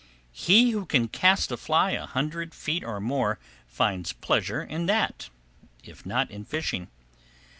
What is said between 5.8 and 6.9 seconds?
if not in fishing.